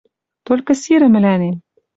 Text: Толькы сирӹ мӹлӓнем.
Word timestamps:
Толькы 0.47 0.73
сирӹ 0.81 1.07
мӹлӓнем. 1.13 1.55